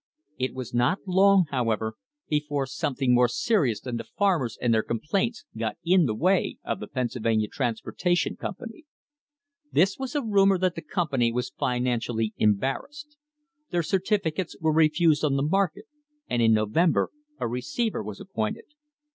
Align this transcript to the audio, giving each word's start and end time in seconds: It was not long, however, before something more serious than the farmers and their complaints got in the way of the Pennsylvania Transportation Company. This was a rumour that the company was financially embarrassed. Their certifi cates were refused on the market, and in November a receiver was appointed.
It 0.39 0.55
was 0.55 0.73
not 0.73 0.97
long, 1.05 1.45
however, 1.51 1.93
before 2.27 2.65
something 2.65 3.13
more 3.13 3.27
serious 3.27 3.79
than 3.79 3.97
the 3.97 4.03
farmers 4.03 4.57
and 4.59 4.73
their 4.73 4.81
complaints 4.81 5.45
got 5.55 5.77
in 5.85 6.07
the 6.07 6.15
way 6.15 6.57
of 6.63 6.79
the 6.79 6.87
Pennsylvania 6.87 7.47
Transportation 7.47 8.35
Company. 8.35 8.85
This 9.71 9.99
was 9.99 10.15
a 10.15 10.23
rumour 10.23 10.57
that 10.57 10.73
the 10.73 10.81
company 10.81 11.31
was 11.31 11.51
financially 11.55 12.33
embarrassed. 12.37 13.15
Their 13.69 13.83
certifi 13.83 14.33
cates 14.33 14.55
were 14.59 14.73
refused 14.73 15.23
on 15.23 15.35
the 15.35 15.43
market, 15.43 15.85
and 16.27 16.41
in 16.41 16.51
November 16.51 17.11
a 17.37 17.47
receiver 17.47 18.01
was 18.01 18.19
appointed. 18.19 18.65